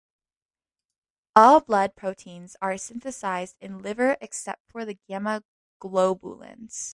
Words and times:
All 1.35 1.59
blood 1.59 1.93
proteins 1.95 2.55
are 2.59 2.75
synthesized 2.75 3.55
in 3.61 3.83
liver 3.83 4.17
except 4.19 4.63
for 4.67 4.83
the 4.83 4.97
gamma 5.07 5.43
globulins. 5.79 6.89